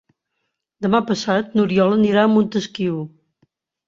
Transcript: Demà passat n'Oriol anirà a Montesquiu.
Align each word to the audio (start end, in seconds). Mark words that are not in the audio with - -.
Demà 0.85 1.01
passat 1.11 1.53
n'Oriol 1.59 1.93
anirà 1.97 2.23
a 2.23 2.31
Montesquiu. 2.37 2.97